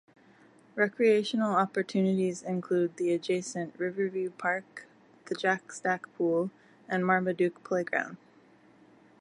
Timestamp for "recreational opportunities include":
0.73-2.97